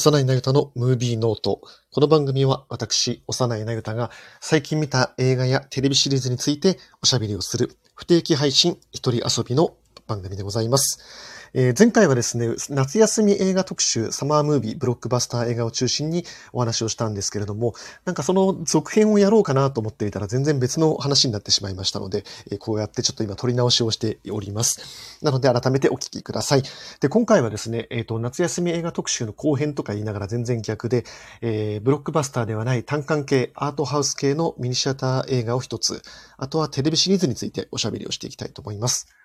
[0.00, 1.60] 幼いなゆたのムービーノート。
[1.92, 4.10] この番組は私、幼いなゆたが
[4.40, 9.76] 最近見た映画やテレビシリーズについておしゃべりをする不定期配信一人遊びの
[10.06, 11.39] 番組でございます。
[11.52, 25.18] えー、前回はですね、夏休み映画特集、サマームービー、ブロックバスター映画を中心にお話をしたんですけれども、なんかその続編をやろうかなと思っていたら全然別の話になってしまいましたので、えー、こうやってちょっと今撮り直しをしております。
[25.22, 26.62] なので改めてお聞きください。
[27.00, 31.04] で、今回はですね、えっ、ー、と、夏休み映画特集の後編とか言いながら全然逆で、
[31.40, 36.02] えー、ブロックバスターではない単館系、アートハウス系のミニシアター映画を一つ、
[36.38, 39.19] あとはテレビシリーズについておしゃべりをしていきたいと思います。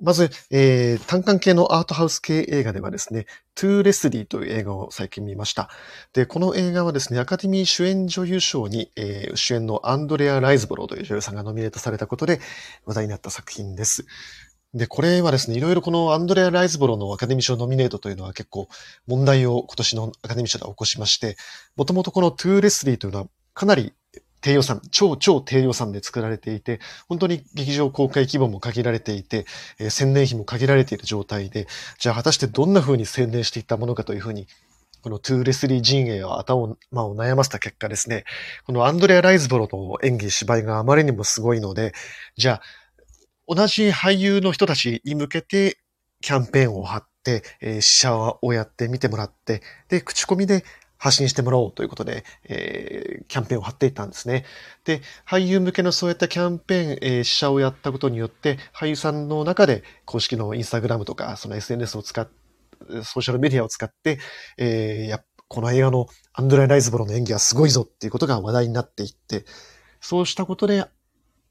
[0.00, 5.68] まず、えー、単館系のアートハウス系映画ではですね、トゥーレスリーという映画を最近見ました。
[6.14, 12.40] で、この映画はですね、アカデミー主演女優賞に、えー、主演のアンドレア・ライズボローという女優さんがノミネートされたことで
[12.86, 14.06] 話題になった作品です。
[14.72, 18.68] で、これはですね、いろいろこのアンドレア・ライズボロのアカデミー賞ノミネートというのは結構
[19.06, 21.36] 問題を今年のアカデミー賞で起こしまして、
[21.76, 23.92] もともとこのトゥーレスリーというのはかなり
[24.40, 29.46] 低予算、超超低予算で作られていて、本当に劇場公開規模も限られていて、
[29.78, 31.66] えー、宣伝費も限られている状態で、
[31.98, 34.46] じゃあ果たしてどんな風に宣伝していったものかというふうに、
[35.02, 38.24] このトゥーレスリー陣営は頭を,、まあ、を悩ませた結果ですね、
[38.66, 41.92] このアンドレア・ライズボロの演技、芝居があまりにもすごいので、
[42.36, 42.62] じゃあ、
[43.48, 45.78] 同じ俳優の人たちに向けて
[46.20, 50.64] キャンペーンを貼って、えー、試写をやって見てもらって、で、口コミで
[51.00, 54.44] 発信してもらおうということで、えー、キャンペーンを貼っていったんですね。
[54.84, 62.28] で、俳優向けのそういったキャンペーン、えー、試写をやったことによって、俳優さんの中で公式のインスタグラムとか、その SNS を使っ、
[63.02, 64.18] ソーシャルメディアを使って、
[64.58, 69.46] えー、やこの映画のアンドレ・ライズボロの演技はすごいぞっていうことが話題になっていって、
[70.02, 70.84] そうしたことで、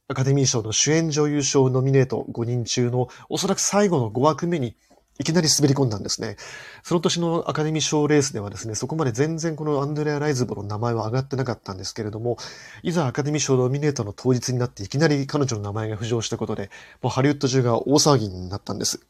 [0.07, 4.75] アカデミー賞の主演女優賞ノミネート5人中のおそらく最後の5枠目に
[5.19, 6.37] いきなり滑り込んだんですね。
[6.81, 12.37] その年のアカデミー賞レースではですね、そこまで全然このアンドレア・ライズボの名前は上がってなかったんですけれども、
[12.83, 16.69] いざアカデミー賞ノミネートの当日になっていきなり彼女の名前が浮上したことで、
[17.01, 19.01] もうハリウッド中が大騒ぎになったんです。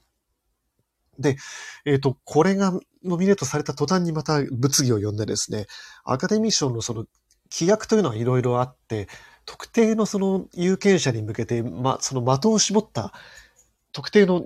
[1.20, 1.38] で、
[1.86, 2.72] えっ、ー、と、これが
[3.04, 5.68] ノミネートされた途端にまた物議を呼んでですね、
[6.06, 7.06] アカデミー賞のその
[7.52, 9.08] 規約というのはいろいろあって、
[9.46, 13.14] 特定のその有権者に向けて、ま、その的を絞った
[13.92, 14.46] 特定の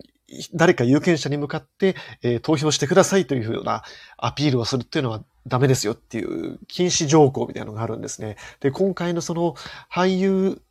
[0.54, 3.84] 誰か有権者に向かって、えー、投票してくださいというふうな
[4.18, 8.38] アピールをするっていうのはダメですよっていう禁止条項みたいなのがあるんですね。
[8.60, 9.56] で、今回のその
[9.92, 10.62] 俳優、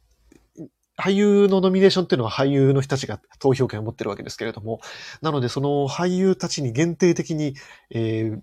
[0.99, 4.81] 俳優のノミネーションっていうのは俳優の人たちが投票権を持ってるわけですけれども、
[5.21, 7.55] なのでその俳優たちに限定的に、
[7.91, 8.41] えー、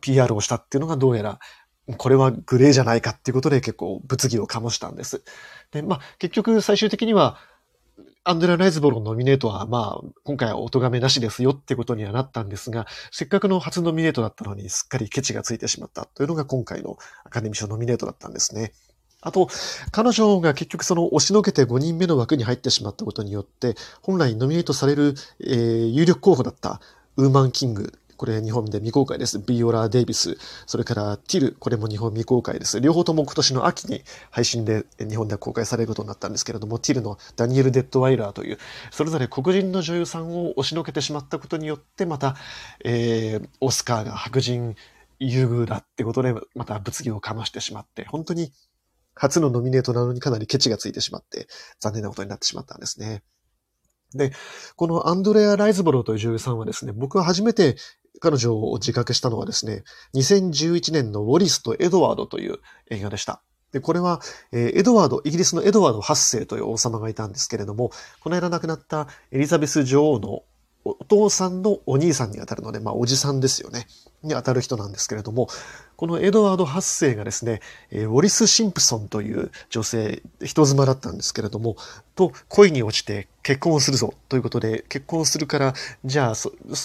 [0.00, 1.38] PR をしたっていうのがどうやら
[1.96, 5.22] これはグレーじゃないかっていうことで結構物議を醸したんです。
[5.70, 7.38] で、まあ結局最終的には
[8.24, 18.72] アンドレ・ライズボロのノミネートは、まあ、今回はお咎めなしですよってことにはなったんですが、せっかくの初ノミネートだったのに、すっかりケチがついてしまったというのが今回のアカデミー賞ノミネートだったんですね。
[19.20, 19.48] あと、
[19.92, 26.80] 彼女が結局その押しのけて5人目の枠に入ってしまったことによって、本来ノミネートされる、えー、有力候補だった
[27.16, 29.38] ウーマンキングこれ日本で未公開です。
[29.38, 30.36] ビオラ・デイビス。
[30.66, 31.56] それからティル。
[31.60, 32.80] これも日本未公開です。
[32.80, 38.58] 両方とも今年の秋に配信で日本で公開されることになったんですけれども、ティルのダニエル・デッドワイラーという、
[38.90, 42.34] それぞれ黒人の女優さんを押しのけてしまったことによって、また、
[42.84, 44.74] えー、オスカーが白人
[45.20, 48.52] 優遇だってことで、また物議をかましてしまって、本当に
[49.14, 51.46] 初のノミネートなのにかなりケチがついてしまって、
[51.78, 53.22] 残念なことになってしまったんですね。
[54.14, 54.32] で、
[54.76, 57.76] このアンドレア・ライズボローという女優さんはですね、僕は初めて
[58.20, 59.84] 彼女を自覚したのはですね、
[60.14, 62.58] 2011年のウォリスとエドワードという
[62.90, 63.42] 映画でした。
[63.72, 64.20] で、これは、
[64.52, 67.90] えー、エドワード、イギリスのエドワード8世という王様がいたんですけれども、
[68.20, 70.42] この間亡くなったエリザベス女王の
[70.84, 73.86] お父さんのお兄さんにあたるので、まあ、おじさんですよね。
[74.22, 75.48] にあたる人なんですけれども、
[75.96, 77.60] このエドワード8世がですね、
[77.90, 81.76] え、ウォリス・シンプソンという女性、人妻だったんですけれども、
[82.14, 86.34] と恋に落ちて結婚をするぞということで、結婚するから、じゃあ、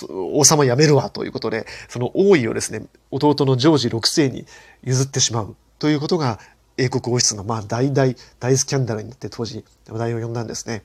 [0.09, 4.45] 王様辞めるわということで、その王位をですね、弟のジョージ6世に
[4.83, 6.39] 譲ってしまうということが、
[6.77, 10.83] 英国王室のまあ大大大スキャンダルになって当時話題を呼んだんですね。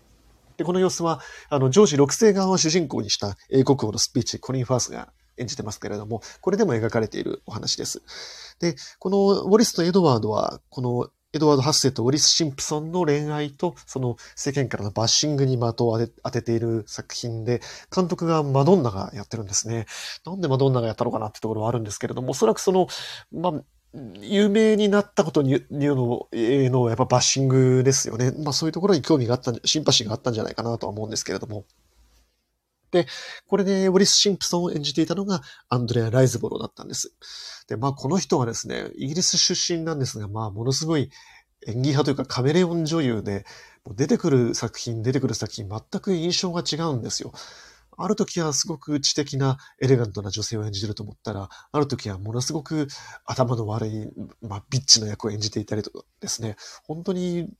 [0.58, 8.02] で、この様子は、あの、ジョージ6世側を主人公にした英国王のスピーチ、コリン・ファースが演じてますけれども、これでも描かれているお話です。
[8.60, 17.60] で、このウォリスとエドワードは、このエドワード・ハッセとウォリス・シンプソンの恋愛と、その世間からのバッシングに的を当てている作品で、
[17.94, 19.86] 監督がマドンナがやってるんですね。
[20.26, 22.88] なんでマドンナがやったのかなってところはあるんですけれども、おそらくその、
[23.30, 23.52] まあ、
[24.20, 28.32] 有名になったことに言うの、えの、やっぱバッシングですよね。
[28.38, 31.64] まあそういうところに興味があった、シンパシーがあったんじゃないかなとは思うんですけれども。
[32.90, 33.06] で、
[33.46, 37.12] これでウォリス・シンプソンを演じていたのがアンドレア・ライズボロだったんです。
[37.68, 41.10] で、まあこの人はですね、イギリス出身なんですが、まあものすごい
[41.66, 43.44] 演技派というかカメレオン女優で、
[43.96, 47.32] 出てくる作品、出てくる作品、全く印象が違うんですよ。
[47.98, 52.86] ある時はすごく知的なエレガントな女性を演じてると思ったら、ある時はものすごく
[53.24, 54.08] 頭の悪い、
[54.40, 56.56] まあ、ビッチな役を演じていたりとかですね、
[56.86, 57.50] 本当に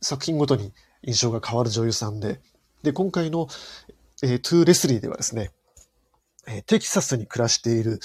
[0.00, 2.40] 作品ごとに印象が変わる女優さんで、
[2.82, 3.48] で、今回の、
[4.22, 5.52] えー、トゥーレスリーではですね、
[6.46, 8.00] えー、テキサスに暮らしている、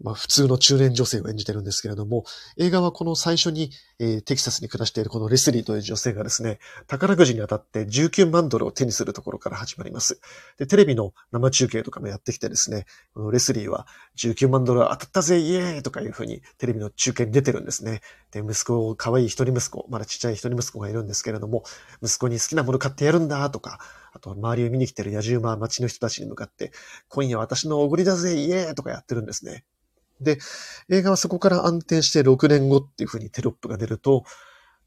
[0.00, 2.24] まあ、普通の中年女性を演じてるんですけれども、
[2.56, 10.20] 映画はこの最初に、えー、テキサスに暮らしているこのレスリーという女性がですね、宝くじに当たって19万ドルを手にするところから始まります。
[10.58, 13.86] で、テレビの生中継とかもやってきてですね、このレスリーは
[14.16, 18.00] 19万ドル当たったぜイエーイとかいうふうにテレビの中継に出てるんですね。
[18.32, 21.64] で、息子、可愛い一人息子、まだちっちゃい一人息子がいるんですけれども、
[22.02, 23.78] 息子に好きなもの買ってやるんだとか、
[24.12, 26.70] あと周りを見に来てる野獣馬町の人たちに向かって、
[27.08, 29.64] 今夜私のおごりだぜイエーとかやってるんですね。
[30.20, 30.38] で、
[30.88, 34.24] 映画はそこから安定して6年後っていう風にテロップが出ると、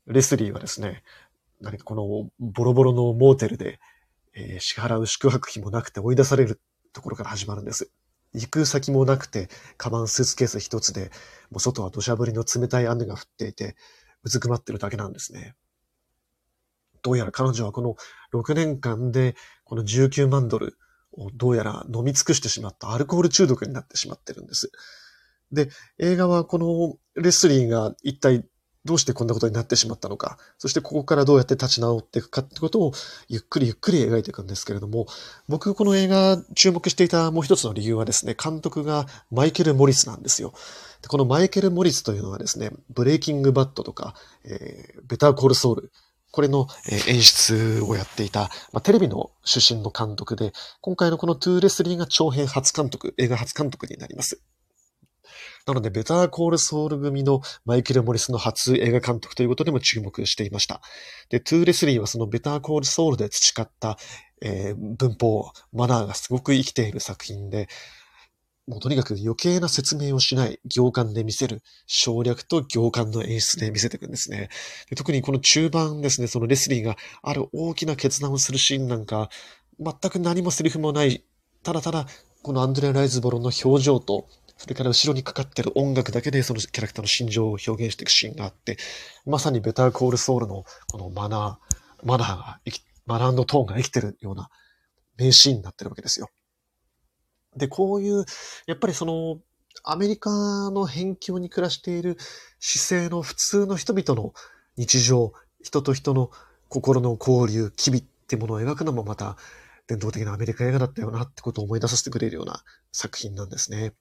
[0.07, 1.03] レスリーはですね、
[1.59, 3.79] 何かこのボロボロのモーテルで、
[4.33, 6.59] えー、支払う宿泊費もなくて追い出される
[6.93, 7.89] ところから始まるんです。
[8.33, 11.09] 行く先もなくて、カバンスーツケース一つで、
[11.49, 13.75] もう外は土砂降りの冷たい雨が降っていて、
[14.23, 15.55] うずくまってるだけなんですね。
[17.05, 17.95] どうやら彼女はこの
[18.33, 20.75] 6年間で、この19万ドル
[21.13, 24.71] をどうやら飲み尽くしてしまったアルコール中毒になってしまってるんです。
[25.51, 25.69] で、
[25.99, 28.43] 映画はこのレスリーが一体
[28.85, 32.91] どうしてこんなことになってしまったのか、そしてここからどうやって立ち直っていくかってことを
[33.27, 35.05] ゆっくりゆっくり描いていくんですけれども、
[35.47, 40.53] 僕この映画注目していたもう一つの理由はですね、監督がマイケル・モリスなんですよ。
[41.01, 45.91] でこのマイケル・モリスというのはですね、ブレイキング・バッドとか、えー、ベター・コール・ソウル、
[46.35, 46.67] これの
[47.07, 50.51] 演出をやっていた、まあ、テレビの出身の監督で、
[50.81, 54.41] 今回のこのトゥーレスリーが長編初監督、映画初監督になります。
[55.65, 60.81] なので、ベターコールソウル組のマイケル・モリスの初映画監督ということでも注目していました。
[61.29, 63.97] で、トゥーレスリーはそのベターコールソウルで培った、
[64.41, 67.69] えー、文法、マナーがすごく生きている作品で、
[68.67, 74.49] もうとにかく余計な説明をしない行間で見せる省略と行間の演出で見せていくんですね
[74.89, 74.95] で。
[74.95, 79.29] 特にこの中盤ですね、そのレスリーがある大きな決断をするシーンなんか、
[79.79, 81.23] 全く何もセリフもない、
[81.63, 82.07] ただただ
[82.41, 84.27] このアンドレア・ライズボロの表情と
[84.57, 88.77] それから後ろにかかってる音楽だけでそのキャラクターの心情を表現していくシーンがあって、
[89.25, 92.59] まさにベターコールソウルのこのマナー、マナーが
[93.05, 94.49] マナーのトーンが生きてるような
[95.17, 96.29] 名シーンになってるわけですよ。
[97.55, 98.25] で、こういう、
[98.67, 99.39] やっぱりその、
[99.83, 100.29] アメリカ
[100.71, 102.17] の辺境に暮らしている
[102.59, 104.33] 姿勢の普通の人々の
[104.77, 106.31] 日常、人と人の
[106.69, 109.37] 心の交流、機微ってものを描くのもまた
[109.87, 113.93] 伝統的なアメリカ映画だったよなってことを思い出させてくれるような作品なんですね。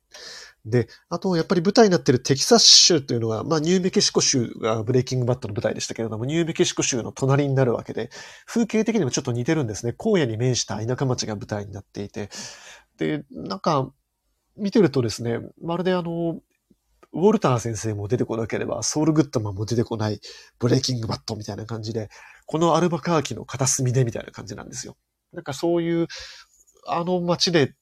[0.64, 8.08] で、あと、やっぱり舞台になっているテキサス州というのが、まあ、ニューメキシコ州がブレイキングバットの舞台でしたけれども、ニューメキシコ州の隣になるわけで、
[8.46, 9.94] 風景的にもちょっと似てるんですね。
[9.98, 12.30] 荒野に面した田舎町が舞台になっていて、
[12.98, 13.90] で、なんか、
[14.56, 16.40] 見てるとですね、まるであの、
[17.12, 20.20] ウォルター先生も出てこなければ、ソウルグッドマンも出てこない、
[20.58, 22.08] ブレイキングバットみたいな感じで、
[22.46, 24.96] このアルバカーキの片隅でみたいな感じなんですよ。
[25.32, 26.06] なんかそういう、
[26.86, 27.74] あの街で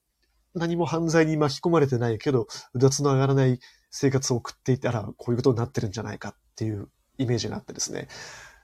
[0.55, 3.59] 何も犯罪に巻き込まれてないけど、うだつの上がらない
[3.91, 8.09] 生活を送っていたら、こういうことになってるんじゃないかっていうイメージがあってですね。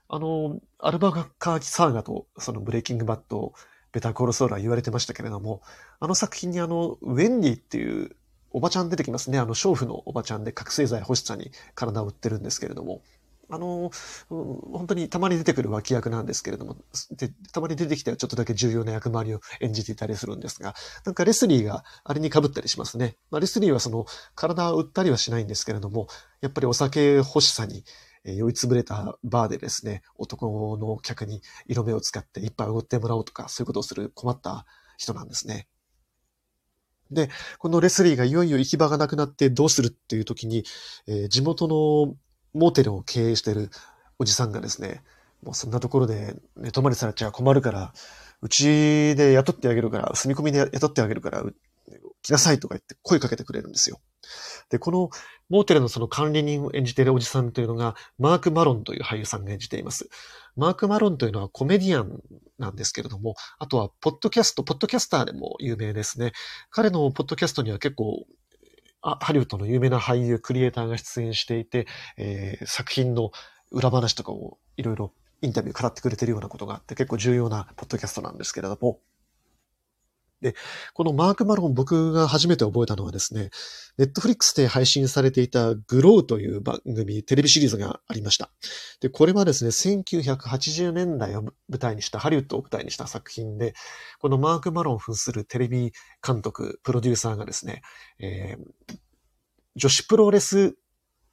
[0.09, 3.53] あの、アルバカーキサーガとそのブレイキングバットを、
[3.99, 5.61] ベタコールソールは言われてましたけれども、
[5.99, 8.15] あの作品にあの、ウェンディっていう
[8.53, 9.41] おばちゃん出てきますね。
[9.41, 13.03] あの、娼婦のおばちゃんで覚醒剤欲しさに体を売ってるんですけれども、
[13.51, 13.91] あの、
[14.29, 16.77] 本当にたまに出てくる脇役なんですけれども、
[17.11, 23.17] でたまに出てきてはちょっとだけ重要な役回りを演じていたりするんですが、なんかレスリーがあれに被ったりしますね。
[23.33, 26.07] まあ、レスリーはその体を売ったりはしないんですけれども、
[26.41, 27.85] やっぱりお酒欲しさに
[28.25, 35.69] え酔いつぶれたバーでですね、男の客に色目を使って一杯おごってもらおうとか、そういうことをする困った人なんですね。
[37.11, 40.65] で、このレスリーがいよいよ行き場がなくなってどうするっていう時に、
[41.07, 42.15] えー、地元の
[42.53, 43.71] モーテルを経営してる
[44.19, 45.03] おじさんがですね、
[45.43, 47.93] もうそんなところで寝泊まりされちゃ困るから、
[48.41, 51.43] うちで雇ってあげるから、住み込みで雇ってあげるから、
[52.23, 54.01] 来なさいとか言って声かけてくれるんですよ。
[54.71, 55.11] で、この
[55.49, 60.09] モーテルのその管理人を演じているおじさんというのが、マーク・マロンという俳優さんが演じています。
[60.57, 62.21] マーク・マロンというのはコメディアン
[62.59, 66.33] なんですけれども、あとは、ポッドキャスト、ポッドキャスターでも有名ですね。
[66.71, 68.27] 彼のポッドキャストには結構、
[69.01, 73.31] ハリウッドの有名な俳優、クリエイターが出演していて、えー、作品の
[73.71, 79.01] 裏話とかをいろいろインタビュー語ってくれてるようなことがあって、結構重要なポッドキャストなんですけれども、
[80.41, 80.55] で、
[80.95, 83.51] このマーク・マロン僕が初めて覚えたのはですね、
[83.97, 88.51] ネットフリックスで配信されていたグローという番組、テレビシリーズがありました。
[89.01, 93.75] で、これはですね、1980年代を舞台にした、ハリウッドを舞台にした作品で、
[94.21, 95.93] このマーク・マロン扮するテレビ
[96.25, 97.83] 監督、プロデューサーがですね、
[98.21, 98.97] えー、
[99.75, 100.77] 女子プロレス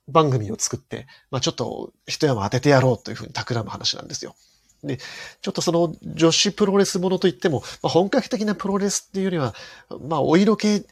[0.08, 4.36] 番組を作って、まあちょっと一山当ててやろうというふうに企む話なんですよ。
[4.86, 4.98] で、
[5.42, 9.54] ちょっとその女子プロレスものといっても、まあ、本格的なプロレスっていうよりは、
[10.08, 10.86] まあお色気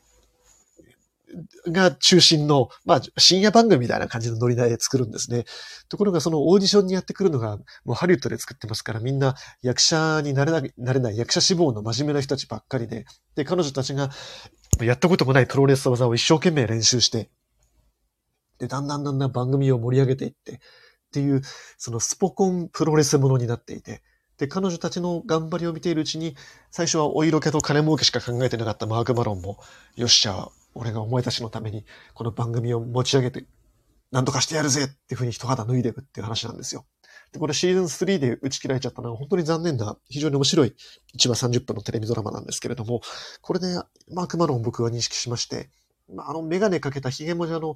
[1.67, 5.45] が中心の、まあ深夜番組みたいな感じのノリで作るんですね。
[5.89, 14.09] ところがそのオーディションにやってくるのが、もうハリウッドで作ってますから、みんな役者になれない、なれない役者志望の真面目な人たちばっかりで、で、彼女たちが
[14.81, 17.29] やったこともないプロレス技を一生懸命練習して、
[18.59, 20.59] で、だんだんだんだん番組を盛り上げていって、
[21.13, 21.43] っていう、
[21.77, 24.01] そのスポコンプロレスものになっていて、
[24.39, 26.36] で、彼女たちの頑張りを見ているうちに、
[26.72, 29.60] 最初はお色気と金儲けしか考えてなかったマーク・マロンも、
[29.96, 33.46] よっしゃ、俺がお前たちのために、この番組を持ち上げて、
[34.12, 36.86] なんとかしてやるぜっていうふうに一肌脱いでいくっていう話なんですよ。
[37.32, 40.75] で、これシーズン3で打ち切られちゃったのは本当に残念な、非常に面白い
[41.15, 43.01] 1話30分のテレビドラマなんですけれども、
[43.41, 43.67] これで
[44.12, 45.70] マーク・マロン僕は認識しまして、
[46.20, 47.75] あのメガネかけたヒゲもじゃの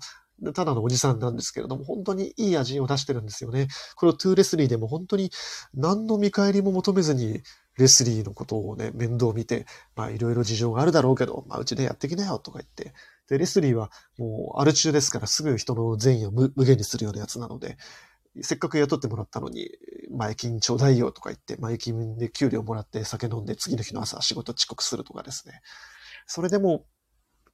[0.53, 3.67] ただのおじさんなんですけれども、本当にいい味を出してるんですよね。
[3.95, 5.31] このトゥーレスリーでも本当に
[5.73, 7.41] 何の見返りも求めずに、
[7.77, 9.65] レスリーのことをね、面倒見て、
[9.95, 12.93] まあいろいろ事情があるだろうけど、まあうちでやってきなよとか言って。
[13.29, 17.77] で、レスリーはもうアル中ですからすぐ人の善意を無限にするようなやつなので、
[18.41, 19.69] せっかく雇ってもらったのに、
[20.11, 25.61] 前金ちょうだいよとか言って、前金で給料もらって酒飲んで次の日の朝仕事遅刻するとかですね。
[26.25, 26.85] それでも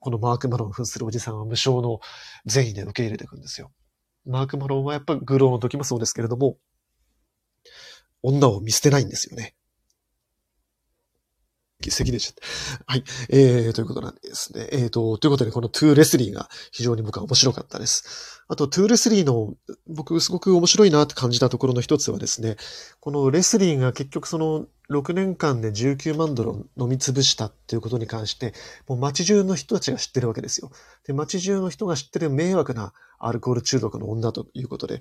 [0.03, 2.01] このマーク・マロンを扮するおじさんは無償の
[2.45, 3.72] 善意で受け入れていくんですよ。
[4.25, 6.57] マーク・マロンはやっぱグローの時もそうですけれども、
[8.22, 9.55] 女を見捨てないんですよね。
[11.92, 12.42] 席でした。
[12.86, 13.04] はい。
[13.30, 14.68] えー、ということなんですね。
[14.72, 18.42] えーと、ということで、このトゥーレスリーが非常に僕は面白かったです。
[18.48, 19.54] あと、トゥーレスリーの
[19.88, 22.58] 僕すごく面白いなって感じたところの一つはですね、
[23.00, 28.54] このレスリーが結局その6年間で19万ドルを飲み潰したっていうことに関して、
[28.88, 30.72] もう街中の人たちが知ってるわけですよ。
[31.06, 35.00] で、街中の人が知ってる迷惑なアルコール中毒の女ということで、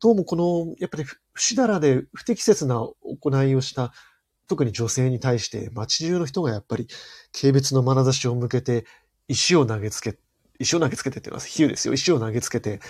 [0.00, 3.92] どうもこの、やっぱり不死だらで不適切な行いをした
[4.48, 6.88] 特に女性に対して街中の人がやっぱり
[7.38, 8.86] 軽蔑の眼差しを向けて
[9.28, 10.18] 石を投げつけ、
[10.58, 11.94] 石を投げつけてっていうのは比喩ですよ。
[11.94, 12.80] 石を投げつけて、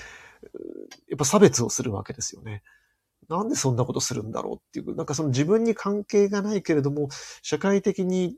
[1.08, 2.62] やっぱ差別をするわけですよね。
[3.28, 7.08] なんでそんなことするんだろうっていう、なんかその自分に関係がないけれども、
[7.42, 8.36] 社会的に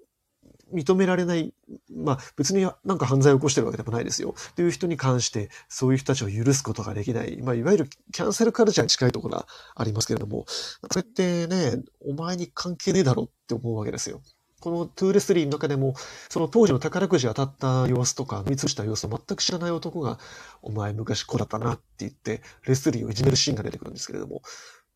[0.72, 1.52] 認められない、
[1.94, 4.34] まあ別になんか犯罪を起こしてるわけでもないですよ。
[4.50, 14.22] っていう人に関して、そういう人たちを許すことができない、まあいわゆるキャンセルカルチャーに近いところがありますけれども、それってね、お前に関係ねえだろって思うわけですよ。
[14.60, 15.94] このトゥーレスリーの中でも、
[16.28, 20.18] その当時の宝くじ当たった様子とか、見つした様子を全く知らない男が、
[20.60, 24.42] お前昔こうだったなって言って、レスリーをいじめるシーンが出てくるんですけれども、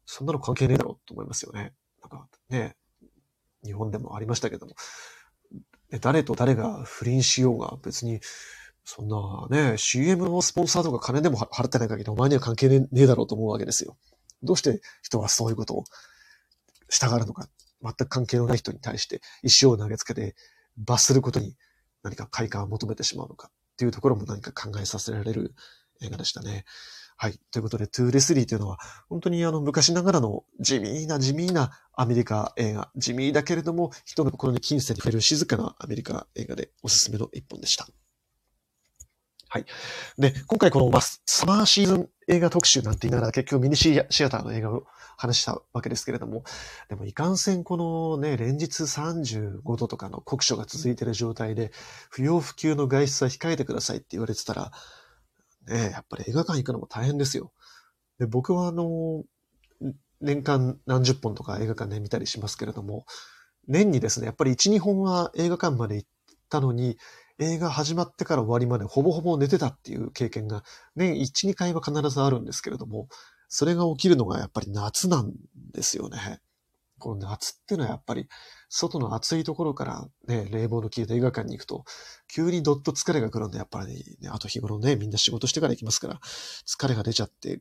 [0.04, 1.72] そんなの関係ねえだろうと思いますよね。
[2.02, 2.76] なんかね、
[3.64, 4.74] 日本でもありましたけども、
[6.00, 8.20] 誰と誰が不倫しようが別に、
[8.84, 13.96] そんなね、CM のスポンサーとか金でも払ってない限りお前には関係ねえだろうと思うわけですよ。
[14.42, 15.84] どうして人はそういうことを
[16.90, 17.48] したがるのか。
[17.82, 20.34] 全く関係のない人に対して石を投げつけて
[20.78, 21.54] 罰することに
[22.02, 25.54] 何か快感を求めてしまうのかっていうところも何か考えさせられる
[26.00, 26.64] 映画でしたね。
[27.16, 27.38] はい。
[27.52, 28.78] ということで、トゥーレスリーというのは、
[29.08, 37.86] 本当にあの、昔ながらの地味な地味なアメリカ映画、地味だけれども、人の心に金銭に触れる静かなアメリカ映画でおすすめの一本でした。
[39.48, 39.66] はい。
[40.18, 44.84] で、今回この、まサマーシーズン映画特集なんて言いながら結局ミニシアターの映画を
[45.16, 46.42] 話したわけですけれども、
[46.88, 51.70] でもいかんせんこのね、連日35度とかの酷暑が続いている状態で、
[52.10, 54.72] 不要不急の外出は控えてくださいって言われてたら、
[55.68, 57.52] ね、やっぱり映画館行くのも大変ですよ。
[58.18, 59.24] で、僕はあの、
[60.20, 63.04] 年間何十本とか映画館で見たりしますけれども、
[63.68, 66.08] 年にですね、やっぱり1、2本は映画館まで行っ
[66.48, 66.98] たのに、
[67.38, 70.62] 映画始まってから終わりまでほぼほぼ寝てたっていう経験が
[70.94, 73.08] 年1、2回は必ずあるんですけれども、
[73.48, 75.32] それが起きるのがやっぱり夏なん
[75.72, 76.40] ですよね。
[77.04, 78.28] この夏ってのはやっぱり
[78.70, 81.84] 外の暑いところからね、冷房の効いた映画館に行くと、
[82.34, 86.18] 急にどっと疲れが来るんで、やっぱりね、あと日頃ね、みんな仕事してから行きますから、
[86.66, 87.60] 疲れが出ちゃって、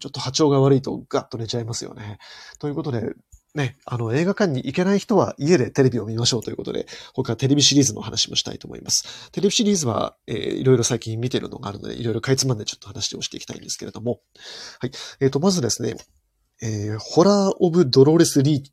[0.00, 2.18] ちょっと波長が悪いとガッと寝ちゃいますよね。
[2.58, 3.12] ということで、
[3.54, 9.30] ね、あの、映画館に行けない人は家でテレビを見ましょうということで、他テレビシリーズの話もしたいと思います。
[9.32, 14.20] テレビシリーズは、えー、いろいろ最近見てるのがあるので、いろいろかいつまんでちょっと話をしていきたいんですけれども、
[14.80, 14.90] はい。
[15.20, 15.96] えっ、ー、と、まずですね、
[16.62, 18.64] えー、ホラー・オブ・ドローレス・リ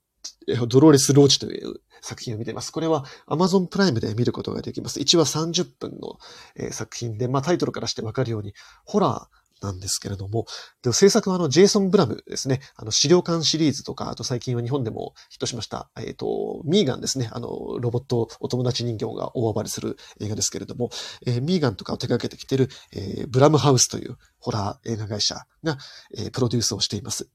[0.48, 2.72] ー、ドローレス・ローチという作品を見ています。
[2.72, 5.00] これは Amazon プライムで見ることができます。
[5.00, 6.18] 1話30分の、
[6.56, 8.54] えー、作品で、まあタイトルからしてわかるように、
[8.86, 10.46] ホラー、なんですけれども、
[10.84, 12.60] で制作はあの、ジェイソン・ブラムですね。
[12.76, 17.30] あの、資料館シリーズとか、あと最近は日本でもヒットしました、えっ、ー、と、ミーガンですね。
[17.32, 20.90] あの、ロボットお友達人形が大暴れする映画ですけれども、
[21.26, 25.78] えー、ミーガンとかを手掛けてきている、えー、ブラムハウスというホラー映画会社が、
[26.18, 27.30] えー、プロデュースをしています。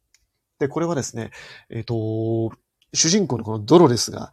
[0.61, 1.31] で、これはですね、
[1.71, 2.53] えっ、と、
[2.93, 4.33] 主人公のこのドロレスが、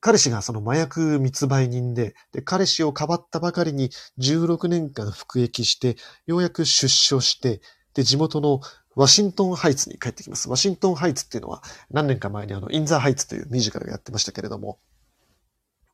[0.00, 5.96] 彼氏がその麻薬密売人で、で、彼氏をかばったばかりに16年間服役して、
[6.26, 7.60] ようやく出所して、
[7.94, 8.60] で、地元の
[8.94, 10.48] ワシントンハイツに帰ってきます。
[10.48, 14.78] ワシントンハイツっていうのは何年か前にあの、インザハイツというミュージカルがやってましたけれども、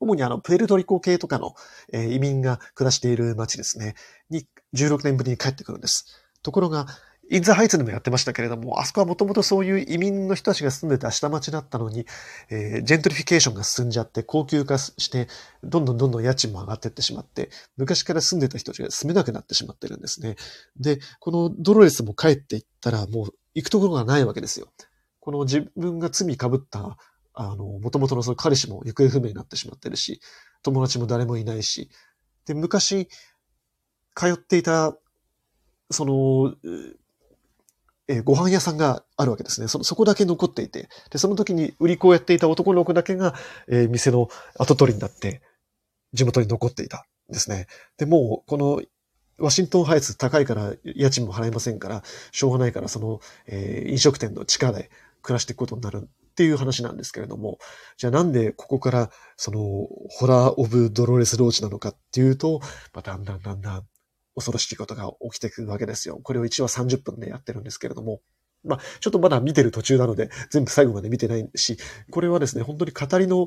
[0.00, 1.54] 主にあの、プエルトリコ系とかの、
[1.92, 3.94] えー、移民が暮らしている街ですね、
[4.28, 6.24] に16年ぶりに帰ってくるんです。
[6.42, 6.86] ところが、
[7.30, 12.06] インザハイツでもやってましたけれども、あそこはもともとそういう移民の人たちが住んでた下町だったのに、
[12.50, 15.28] えー、ジェントリフィケーションが進んじゃって、高級化して、
[15.62, 20.36] どんどんどんどん家賃も上がっていってしまって、昔から住んでた人たちが住めなくなってしまってるんですね。
[20.78, 24.68] で、このドロレスも帰っていったら、もう行くところがないわけですよ。
[25.20, 26.98] この自分が罪被った、
[27.32, 30.20] あの、もともとのその彼氏も行方不明になってしまってるし、
[30.62, 31.90] 友達も誰もいないし、
[32.46, 33.08] で、昔、
[34.14, 34.96] 通っていた、
[35.90, 36.54] その、
[38.08, 39.68] えー、ご飯屋さんがあるわけですね。
[39.68, 43.34] そ、そこだけ残っていて、で、その時に売り子をやっていた男の子だけが、
[43.68, 45.42] えー、店の跡取りになって、
[46.12, 47.66] 地元に残っていたんですね。
[47.98, 48.82] で、もう、この、
[49.38, 54.90] ワシントンハイツ高いから家賃も払えませんから、しょうがないからその、えー、飲食店の地下で
[55.22, 57.58] 暮らしていくことになるっていう話なんですけれども、
[57.96, 59.60] じゃあなんでここからその
[60.08, 62.60] ホラー・オブ・ドロレス・ローチなのかっていうと、
[62.92, 63.82] まあ、だんだんだんだん
[64.34, 66.18] 恐ろしいことが起きてくるわけですよ。
[66.22, 68.20] これを1話30分でやってるんですけれども。
[68.64, 71.76] まあ、ちょっとまだ見てる途中なので、全部最後まで見てないし、
[72.10, 73.46] これはですね、本当に語りの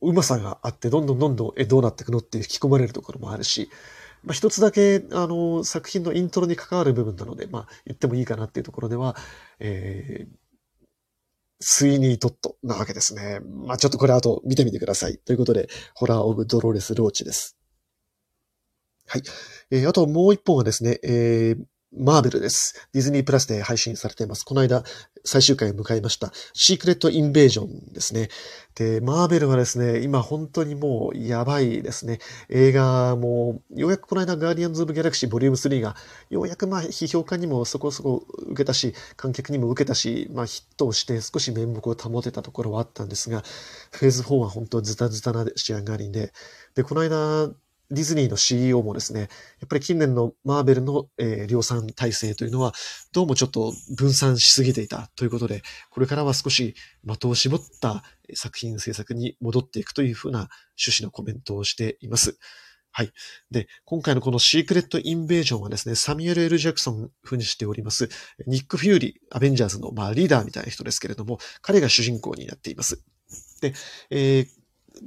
[0.00, 3.68] うまさがあって、どんどんどんどん、え、どうなっていくのって引き込まれるところもあるし、
[4.22, 9.16] まあ、一つだけ、あの、作品のイントロに関わる部分なので、まあ、言ってもいいかなっていうところでは、
[9.58, 10.36] えー、
[11.60, 13.40] スイニートットなわけですね。
[13.40, 15.18] まあ、ちょっとこれ後見てみてください。
[15.18, 17.56] ということで、ホラー・オブ・ドローレス・ローチです。
[19.06, 19.22] はい。
[19.70, 21.64] えー、あともう一本はですね、えー、
[21.96, 22.88] マーベルです。
[22.92, 24.44] ディズニープラスで配信されています。
[24.44, 24.82] この間、
[25.24, 26.32] 最終回を迎えました。
[26.52, 28.30] シークレットインベージョンですね。
[28.74, 32.18] で、マーベルはですね、今本当にもうやばいですね。
[32.48, 35.94] 映画も、ようやくこの間、ガーディアンズ・オブ・ギャラクシーボリューム3が、
[36.30, 43.44] ようやくまあ、批評家にもそこそこ受けたし、観客にも受けたし、まあ、ヒットをして少し面目を保てたところはあったんですが、
[43.92, 46.32] フェーズ4は本当ズタズタな仕上がりで、
[46.74, 47.54] で、この間、
[47.90, 52.72] ディズニーの CEO もですね、やっぱり近年のマーベルの、えー、量産体制というのは、
[53.12, 56.74] どうもちょっと分散しすぎていたということで、これからは少し
[57.06, 58.02] 的を絞った
[58.34, 60.48] 作品制作に戻っていくというふうな
[60.80, 62.38] 趣旨のコメントをしています。
[62.96, 63.12] はい。
[63.50, 68.08] で、今回のこのシークレットインベージョンはですね、サミュエル・エル・ジャクソン風にしております、
[68.46, 73.02] ニック・フューリー、アベンジャーズの、まあ、リーダーみたいな人ですけれども、彼が主人公になっています。
[73.60, 73.74] で、
[74.10, 74.48] えー、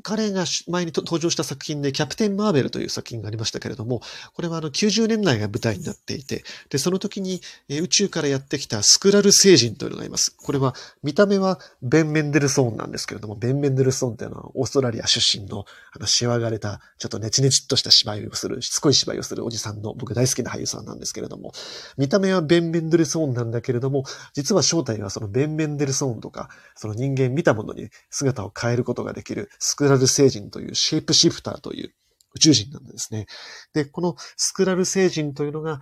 [0.03, 4.01] 彼が前に登場した作品で、キャプテン・マーベルという作品がありましたけれども、
[4.33, 10.35] これはあの90年代が舞台になっていて、で、その時に宇宙からやってきたスクラル星人というのがいます。
[10.35, 21.53] これは、見た目はベン・メンデルソーンなんですけれども、ベン・メンデルソーンっていうのはオーストラリア出身の、あの、しわがれた、ちょっとネチネチっとした芝居をする、しつこい芝居をするおじさんの、僕大好きな俳優さんなんですけれども、
[21.97, 31.93] 見た目はベン・メンデルソーンなんだけれども、実は正体はそのベン・メンデルソーンとか、その人間見たものに姿を変えることができるクラル星人というシェイプシフターという
[32.35, 33.27] 宇宙人なんですね。
[33.73, 35.79] で、このスクラル星人というのが、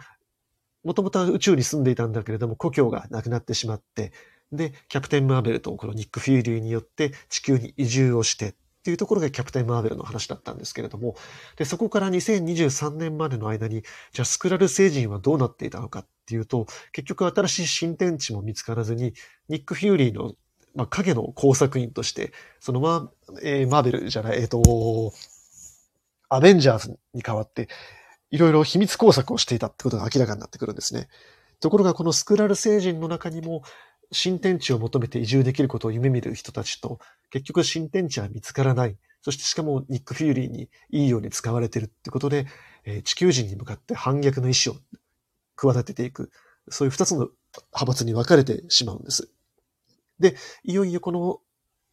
[0.84, 4.12] もともとは宇宙に住んでいたんだけれども、故郷がなくなってしまって、
[4.52, 8.54] で、キャプテン・マーベルとこのニック・フューリーによって地球に移住をしてっ
[8.84, 11.16] ていうところがキャプテン・マーベルの話だったんですけれども、
[11.58, 13.82] で、そこから2023年までの間に、
[14.12, 19.14] じゃあスクラル星人はどうなっていたのかっていうと、結局新しい新天地も見つからずに、
[19.50, 20.36] ニック・フューリーの
[20.76, 25.14] まあ、影の工作員として、そのまあ、えー、マーベルじゃない、えっ、ー、と、
[26.30, 27.70] アベンジャーズに代わって、
[28.30, 31.08] いろいろ秘密工作をしていたってことが明らかになってくるんですね。
[31.62, 33.64] ところがこのスクラル星人の中にも、
[34.12, 37.00] 新天地を求めて移住できることを夢見る人たちと、
[37.32, 38.98] 結局新天地は見つからない。
[39.22, 42.46] そしてしかもニック・フューリーにいいように使われてるってことで、
[42.84, 44.76] えー、地球人に向かって反逆の意志を
[45.56, 46.30] 企てていく。
[46.70, 47.30] そういう二つの
[47.74, 49.30] 派閥に分かれてしまうんです。
[50.20, 51.40] で、いよいよこの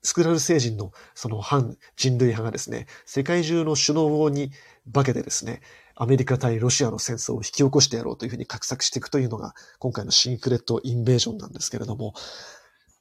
[0.03, 4.51] スクラル星人のその反人類派がですね、世界中の首脳に
[4.93, 5.61] 化けてですね、
[5.95, 12.15] アメリカ対ロシアの戦争を引き起こしてやろうというふうに画策していくというのが、今回のシークレットインベージョンなんですけれども、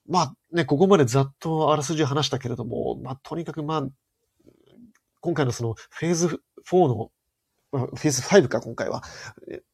[0.07, 3.87] まあね、ここまでざっとあらすじ話したけれども、まあとにかくまあ、
[5.21, 7.11] 今回のそのフェーズ4の、
[7.71, 9.03] まあ、フェーズ5か今回は、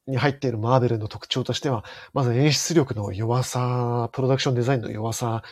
[0.06, 1.84] に入っているマーベルの特徴としては、
[2.14, 5.44] まず演出力の弱さ、プロダクションデザインの弱さ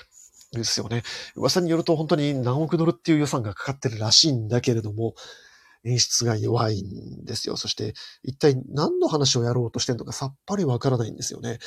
[0.51, 1.03] ですよね。
[1.35, 5.15] 噂によると本当に何億ドルっていう予算がかかってるらしいんだけれども、
[5.83, 7.57] 演出が弱いんですよ。
[7.57, 11.59] そして、一体何の話をやろうとしてるのかさっぱりわからないんですよね。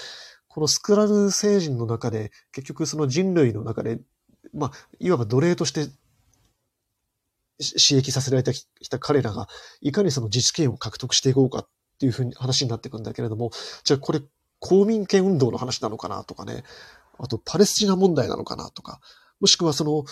[0.49, 4.01] このスクラル星人の中で、結局その人類の中で、
[4.53, 5.89] まあ、いわば奴隷として
[7.59, 9.49] 刺激させられてきた彼らが、
[9.81, 11.69] いかにその自治権を獲得していこうかっ
[11.99, 13.51] ていうふうに話になっていくんだけれども、
[13.85, 14.21] じゃあこれ
[14.61, 16.65] 公民権運動の話なのかなとかね、
[17.19, 19.01] あとパレスチナ問題なのかなとか、
[19.41, 20.05] もしくはその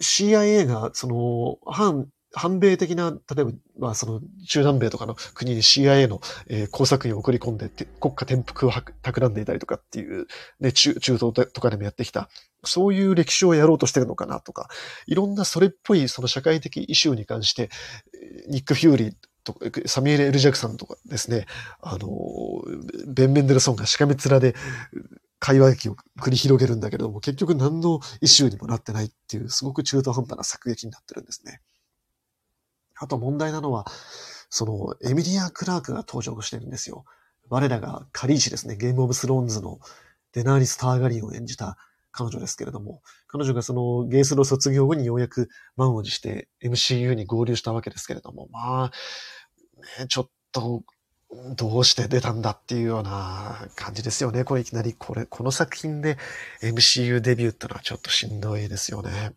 [0.00, 10.26] CIA がその反反米的な、例えば、まあその中南米とかの国に CIA の、えー、工作員を送り込んでて国家転覆を企んでいたりとかっていう、
[10.60, 12.28] ね、中中東とかでもやってきた、
[12.64, 14.68] そういう歴史をやろうとしてるのかなとか、
[15.06, 17.70] いろんなそれっぽいその社会的イシューに関して、
[18.48, 19.14] ニック・フューリー
[19.44, 21.46] とか、サミエル・エル・ジャクさんとかですね、
[21.80, 22.08] あの、
[23.08, 24.54] ベン・メンデルソンがしかめ面で
[25.38, 31.60] 会話劇を繰り広げるんだけれども、結局何のイシューにもなってないっていう、すごく中途半端な作劇になってるんですね。
[33.00, 33.86] あと問題なのは、
[34.50, 37.04] その、エミリア・クラークが登場してるんですよ。
[37.48, 39.80] 我らがカリーチですね、ゲームオブスローンズの
[40.32, 41.78] デナーリス・ターガリンを演じた
[42.12, 48.92] 彼女ですけれども、彼女がそのゲースの卒業後にようやく満を持して MCU に合流したわけですけれども、まあ、
[50.00, 50.84] ね、ちょっと、
[51.56, 54.42] どうして出たんだっていうような感じですよね。
[54.42, 56.18] これいきなりこれ、この作品で
[56.60, 59.32] MCU デビューってのはちょっとしんどいですよね。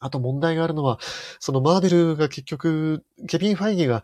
[0.00, 0.98] あと問題があるのは、
[1.40, 4.02] そのマーベルが結局、ケビン・ファイギが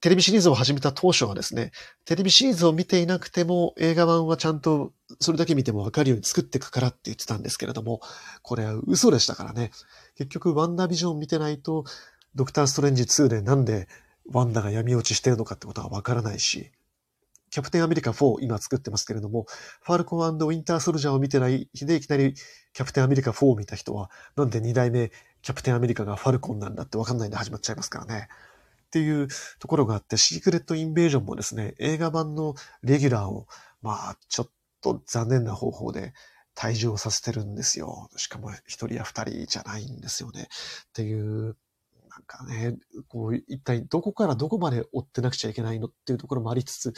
[0.00, 1.72] テレビシリーズを始めた当初はですね、
[2.04, 8.00] テレビシリーズを見ていなくても映画版はちゃんとそれだけ見てもわかるように作っていくからって言ってたんですけれども、
[8.42, 9.70] これは嘘でしたからね。
[10.16, 11.84] 結局ワンダービジョン見てないと、
[12.34, 13.88] ドクターストレンジ2でなんで
[14.30, 16.70] ワンダが闇落ちしてるのかってことはわからないし、
[17.50, 19.46] キャプテンアメリカ4今作ってますけれども、
[19.82, 22.34] ファルコンウィンターソルジャーを見てない日でいきなり
[22.76, 25.10] キャプテンアメリカ4を見た人は、なんで2代目
[25.40, 28.28] キャプテンアメリカがファルコンなんだってわかんないんで始まっちゃいますからね。
[28.88, 29.28] っていう
[29.60, 33.46] ところがあって、シークレットインベージョンもですね、映画版のレギュラーを、
[33.80, 34.50] まあ、ちょっ
[34.82, 36.12] と残念な方法で
[36.54, 38.10] 退場させてるんですよ。
[38.16, 40.42] しかも一人や二人じゃないんですよね。
[40.42, 40.46] っ
[40.92, 41.56] ていう
[42.16, 42.76] なんかね、
[43.08, 46.94] こう、一体どこからどこまで追ってなくちゃいけないのっていうところもありつつ、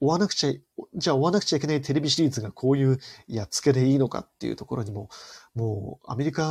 [0.00, 0.52] 追わなくちゃ、
[0.94, 5.08] じゃあ追わなくちゃいけないテレビシリーズがこういうやっつけでいいのかっていうところにも、
[5.54, 6.42] もうアメリカ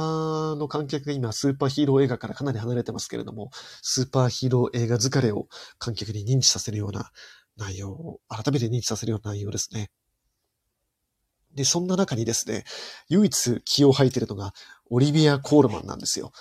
[0.58, 7.12] の観客が今スーパーヒーロー映画からかなり離れてますけれども、スーパーヒーロー映画疲れを観客に認知させるような
[7.58, 9.92] 内容を、改めて認知させるような内容ですね。
[11.54, 12.66] で、そんな中にですね、
[13.10, 14.54] 唯一気を吐いてるのが
[14.90, 16.32] オリビア・コールマンなんですよ。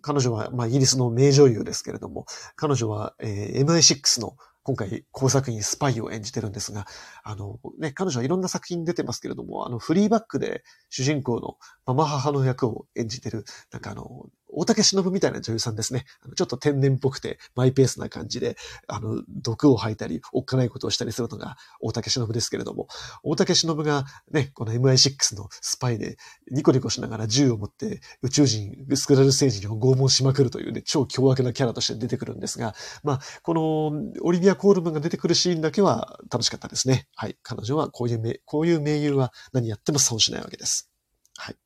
[0.00, 6.86] 彼女は、まあ、イギリスの名女優ですけれども、彼女は、えー、MI6 の今回工作員スパイを演じてるんですが、
[7.22, 14.26] あの、ね、彼女はいろんな作品出てますけれども、あの、フリーバックで主人公のママ母の役を演じてる、なんかあの、
[14.56, 16.06] 大竹しのぶみたいな女優さんですね。
[16.34, 18.56] ちょっと天然っぽくて、マイペースな感じで、
[18.88, 22.88] あの、毒を吐いたり、おっかないことをしたりするのが大竹しのぶですけれども、
[23.22, 26.16] 大竹しのぶがね、この MI6 のスパイで
[26.50, 33.92] ニコニコしながら銃を持って宇宙人、スクラル星人を拷問しまくるというね、超凶悪なキャラとして出てくるんですが、まあ、この
[34.22, 37.08] オリビア・コールマンが出てくるシーンだけは楽しかったですね。
[37.14, 37.36] はい。
[37.42, 40.90] 彼女はこういう名、こういう名優は何やっても損しないわけです。
[41.36, 41.56] はい。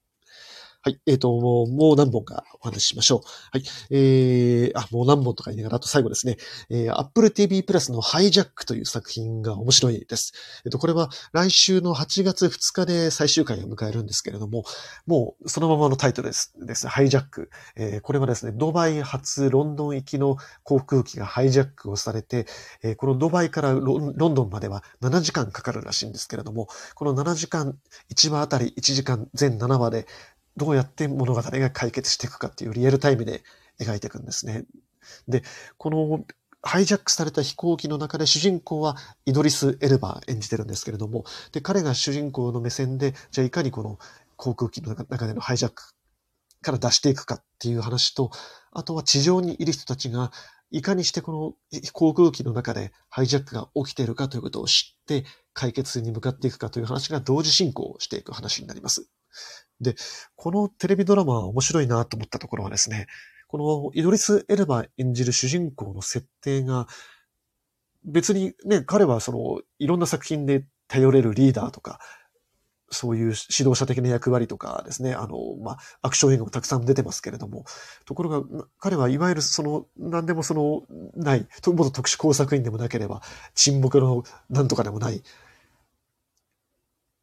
[0.83, 0.99] はい。
[1.07, 3.21] えっ、ー、と、もう、もう何本かお話ししましょう。
[3.53, 3.63] はい。
[3.91, 6.39] えー、あ、もう何本とか言いながら、あと最後ですね。
[6.71, 10.33] えー、Apple TV プラスのハイジャックという作品が面白いです。
[10.65, 14.65] えっ、ー、と、これは来週の8月2日で最終回を迎えるんですけれども、
[15.07, 17.51] もうそのままのタイトルですですハイジャック。
[17.77, 22.47] えー、これはですね、ドバイ発ロンドン行きの航空機がハイジャックをされて、
[22.83, 27.77] えー、このドバイからロンドンまでは7時間かかるらしいんですけれども、この7時間、
[28.11, 30.07] 1話あたり1時間全7話で
[30.57, 33.43] どうやって物語が解決していくかっていうリアルタイムで
[33.81, 34.65] 描いていくんですね。
[35.29, 35.43] で、
[35.79, 36.25] この
[36.63, 43.99] ハイジャックされた飛行機の中で主人公はイドリス・エルバー演じてるんですけれども、で、彼が主人公の目線で、じゃあいかにこの
[44.37, 45.95] 航空機の中でのハイジャック
[46.63, 48.31] から出していくかっていう話と、
[48.73, 50.33] あとは地上にいる人たちが
[50.71, 51.33] いかにしてこ
[51.73, 59.09] の航空機の中でハイジャックが起きているかということを知って解決に向かっていくかという話が同時進行していく話になります。
[59.81, 59.95] で、
[60.37, 63.07] このテレビドラマは面白いなと思ったところはですね、
[63.49, 66.87] このイドリス・エルバ演じる主人公の設定が、
[68.05, 71.99] 別にね、彼はその、いろんな作品で頼れるリーダーとか、
[72.91, 77.65] そういう指導者的な役割とかですね、あの、まあ、アクション映画もたくさん出てますけれども、
[78.05, 80.83] ところが、彼はいわゆるその、何でもその、
[81.15, 83.23] ない、元特殊工作員でもなければ、
[83.55, 85.23] 沈黙のなんとかでもない、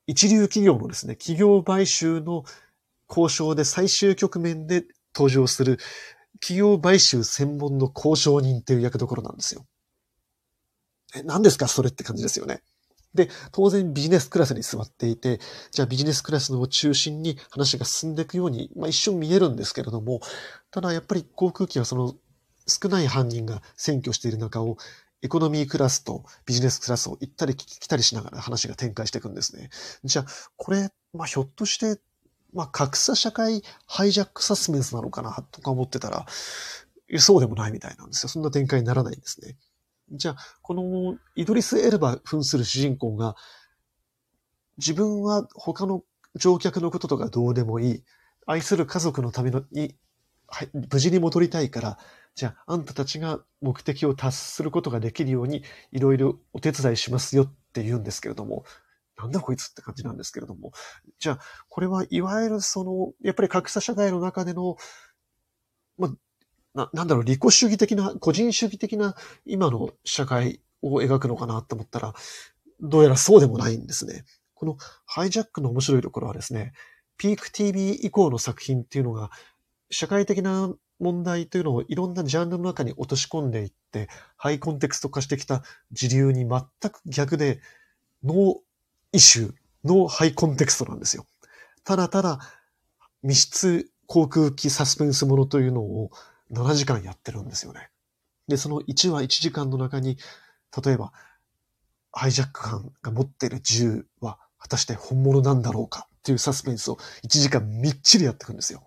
[0.08, 2.44] 一流企業のですね、企業買収の
[3.10, 5.78] 交渉で最終局面で登場する
[6.40, 9.66] 企業買収専門の交渉人っていう役どころなんですよ。
[11.16, 11.68] え、何ですか？
[11.68, 12.62] それって感じですよね。
[13.14, 15.40] で、当然ビジネスクラスに座っていて、
[15.72, 20.20] じゃあビジネスクラスを中心に話が進んでいくように、まあ一瞬見えるんですけれども、
[20.72, 22.16] ただやっぱり航空機はその
[22.68, 24.78] 少ない犯人が占拠している中を、
[25.22, 29.70] エコノミークラスとビジネスクラスを行ったり来たりしながら話が展開していくんですね。
[30.04, 30.26] じゃあ、
[30.56, 32.00] これ、まあひょっとして、
[32.54, 36.26] まあ格差社会ハイジャックサスペンスなのかなとか思ってたら、
[37.18, 38.30] そうでもないみたいなんですよ。
[38.30, 39.58] そんな展開にならないんですね。
[40.12, 43.36] じゃあ、このイドリス・エルバ扮する主人公が、
[44.78, 46.04] 自分は他の
[46.36, 48.04] 乗客のこととかどうでもいい。
[48.46, 49.98] 愛する家族のためのに、
[50.48, 51.98] はい、無事に戻りたいから、
[52.36, 58.64] じゃあ、あんたたちが目的を達することができるように、いろいろお手伝いしますよって言うんですけれども、
[59.18, 60.72] なんだこいつって感じなんですけれども、
[61.20, 64.78] じゃあ、これはいわゆるその、やっぱり格差社会の中での、
[65.98, 66.12] まあ、
[66.76, 72.14] な、なんだろう、利己主義的な、個人主義的な今の社会を描くのかなと思ったら、
[72.80, 74.26] どうやらそうでもないんですね。
[74.54, 76.74] このハイジャックの面白いところはですね、
[77.18, 79.32] ピーク TV 以降の作品っていうのが、
[79.90, 87.62] 社会的な問題というのをいろんなジャンルの中に落とし込んでいって、ハイコンテクスト化してきた時流に全く逆で、
[88.24, 88.56] ノー
[89.14, 89.54] イシュー、
[89.86, 91.26] ノーハイコンテクストなんですよ。
[91.84, 92.40] ただただ
[93.24, 96.12] 密室航空機サスペンスものというのを
[96.52, 97.90] 7時間やってるんですよね。
[98.48, 100.18] で、その1話1時間の中に、
[100.84, 101.12] 例えば、
[102.12, 108.87] ハイジャック犯が持っている銃は果たして本物なんだろうかっていうサスペンスを1時間みっちりやっていくんですよ。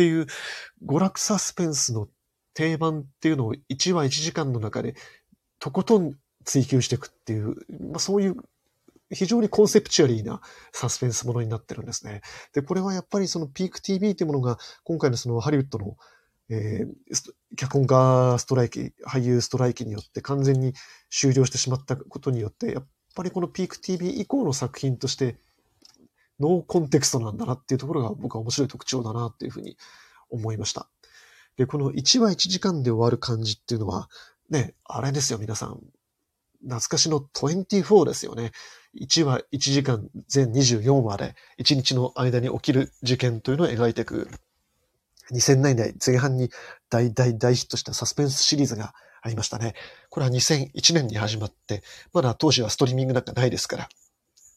[0.00, 0.26] っていう
[0.86, 2.08] 娯楽サスペンスの
[2.54, 4.94] 定番っていうのを1話1時間の中で
[5.58, 6.14] とことん
[6.46, 7.54] 追求していくっていう、
[7.90, 8.36] まあ、そういう
[9.10, 10.40] 非常にコンセプチュアリーな
[10.72, 12.22] サスペンスものになってるんですね。
[12.54, 15.96] で、これはやっぱりそのピーク TV っていうものが今回のそのハリウッドの
[16.52, 20.72] えー、脚本家ストライキ、俳優ストライキによって完全に
[21.10, 25.36] 終了してしまったことによって、やっぱりこのピーク TV 以降の作品として、
[26.40, 29.76] ノーコンテクストなんだなっていうところが僕は面白い特徴だなっていうふうに
[30.30, 30.88] 思いました。
[31.56, 34.08] で、この1話1時間で終わる感じっていうのは、
[34.48, 35.80] ね、あれですよ、皆さん。
[36.62, 38.52] 懐かしの24ですよね。
[39.00, 44.28] 1話1時間全24話で1日の間に起きる事件というのを描いていく
[45.32, 46.50] 2000年代前半に
[46.88, 49.74] 大大大ヒットしたサスペンスシリーズがありましたね。
[50.08, 53.88] これは2001年に始まって、まだ当時はストリーミングなんかないですから、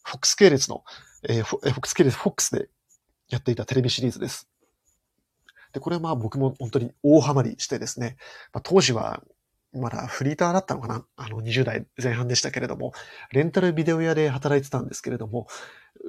[0.04, 0.84] フォックス系列の、
[1.30, 2.70] えー、フォックス系列、フォックスで
[3.30, 4.50] やっていたテレビシリーズです。
[5.74, 8.18] で、これはまあ僕も本当に大ハマりしてですね、
[8.54, 9.24] まあ、当時は
[9.74, 11.06] まだフリーターだったのかな。
[11.16, 12.94] あの20代前半でしたけれども、
[13.32, 15.48] レンタルビデオ屋で働いてたんですけれども、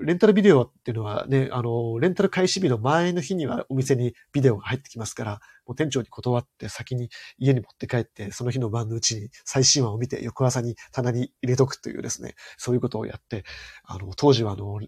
[0.03, 13.45] レンタルビデオっていうのはね、あの、レンタル開始日の前の日にはお店にビデオが入ってきますから、もう店長に断って先に家に持って帰って、その日の晩のうちに最新話を見て翌朝に棚に入れとくというですね、そういうことをやって、
[13.85, 14.79] あの、当時はあの、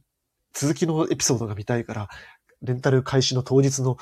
[0.58, 2.08] 続きのエピソードが見たいから、
[2.62, 3.98] レンタル開始の当日の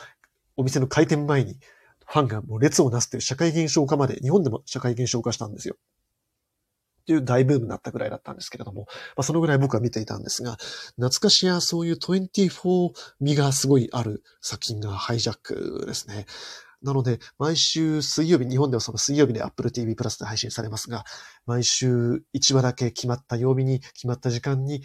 [0.57, 1.59] お店の開店前に、
[2.07, 5.75] ファンがもう列をなすという社会現象化まで、日本でも社会現象化したんですよ。
[7.03, 8.83] っていう大ブームになったぐらいだったんですけれども、
[9.17, 10.57] まあ、そのぐらい僕は見ていたんですが、
[10.97, 16.25] 懐かしやそういう24味がすごいある作品がハイジャックですね。
[16.83, 21.05] なので、毎週水曜日、日本ではその水曜日で Apple TV プラスで配信されますが、
[21.47, 24.83] 毎週1話だけ決まった曜日に決まった時間に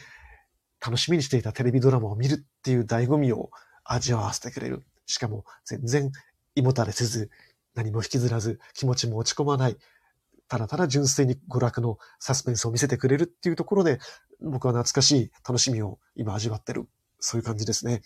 [0.85, 3.51] 楽しみにしていたテレビドラマを見るっていう醍醐味を
[3.83, 4.83] 味わわせてくれる。
[5.05, 6.11] しかも全然
[6.55, 7.29] 胃もたれせず、
[7.75, 9.77] 何も引きずらず、気持ちも落ち込まない。
[10.47, 13.99] ただただ純粋に娯楽のサスペンスを見せてくれるっていうところで、
[14.41, 16.87] 僕は懐かしい楽しみを今味わってる。
[17.19, 18.01] そういう感じですね。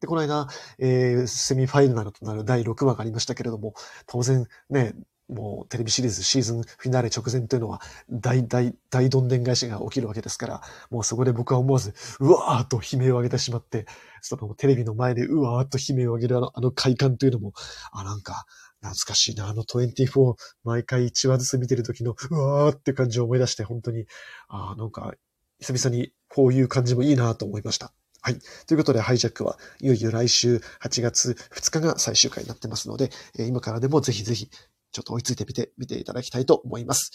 [0.00, 3.74] で、この間、えー、セミファイナルとなる第6話がありましたけれども、
[4.06, 4.94] 当然ね、
[5.28, 13.86] もうテレビシリーズシーズンフィナーレ直前というのは大大大どんでん返しが起きるわけですから、もうそこで僕は思わず、うわーっと悲鳴を上げてしまって、
[14.20, 17.52] そのテレビの前でうわーっと悲鳴を上げるあのあの快感というのも、
[17.92, 18.46] あ、なんか
[18.84, 24.06] 懐かしいな、あの24、毎回1話ずつ見てる時の、うわーって感じを思い出して、本当に、
[24.48, 25.14] あなんか、
[25.60, 27.92] 久々にこういう感じもいいなと思いました。
[28.20, 28.38] はい。
[28.66, 34.50] ということで、ハイジャックはいよいよ来週8月2日が最終回になってますので、今からでもぜひぜひ、
[34.94, 37.10] ちょっと追いついてみて、見ていただきたいと思います。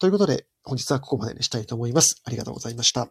[0.00, 2.20] ということで、本日はここまでにしたいと思います。
[2.24, 3.08] ありがとうございました。